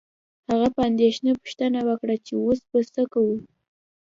[0.49, 3.37] هغه په اندیښنه پوښتنه وکړه چې اوس به څه کوو